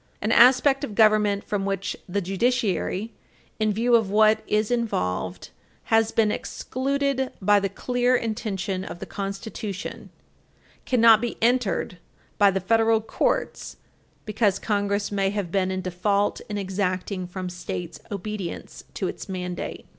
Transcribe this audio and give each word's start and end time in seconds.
An 0.19 0.31
aspect 0.31 0.83
of 0.83 0.95
government 0.95 1.43
from 1.43 1.63
which 1.63 1.95
the 2.09 2.21
judiciary, 2.21 3.13
in 3.59 3.71
view 3.71 3.93
of 3.95 4.09
what 4.09 4.41
is 4.47 4.71
involved, 4.71 5.51
has 5.93 6.11
been 6.11 6.31
excluded 6.31 7.29
by 7.39 7.59
the 7.59 7.69
clear 7.69 8.15
intention 8.15 8.83
of 8.83 8.97
the 8.97 9.05
Constitution 9.05 10.09
cannot 10.87 11.21
be 11.21 11.37
entered 11.39 11.99
by 12.39 12.49
the 12.49 12.59
federal 12.59 12.99
courts 12.99 13.77
because 14.25 14.57
Congress 14.57 15.11
may 15.11 15.29
have 15.29 15.51
been 15.51 15.69
in 15.69 15.81
default 15.83 16.41
in 16.49 16.57
exacting 16.57 17.27
from 17.27 17.47
States 17.47 17.99
obedience 18.09 18.83
to 18.95 19.07
its 19.07 19.29
mandate. 19.29 19.85